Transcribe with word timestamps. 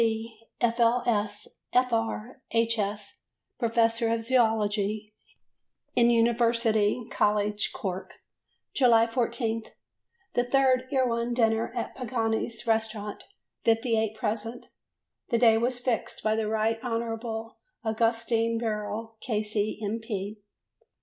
Sc., 0.01 0.47
F.L.S., 0.61 1.47
F.R. 1.73 2.41
H.S., 2.49 3.21
Professor 3.59 4.11
of 4.11 4.23
Zoology 4.23 5.13
in 5.95 6.09
University 6.09 7.05
College, 7.11 7.71
Cork. 7.71 8.13
July 8.73 9.05
14. 9.05 9.61
The 10.33 10.43
third 10.43 10.87
Erewhon 10.91 11.35
dinner 11.35 11.71
at 11.75 11.95
Pagani's 11.95 12.65
Restaurant; 12.65 13.23
58 13.63 14.15
present: 14.15 14.69
the 15.29 15.37
day 15.37 15.55
was 15.59 15.77
fixed 15.77 16.23
by 16.23 16.35
the 16.35 16.47
Right 16.47 16.79
Honourable 16.83 17.59
Augustine 17.83 18.57
Birrell, 18.59 19.15
K.C., 19.21 19.79
M. 19.83 19.99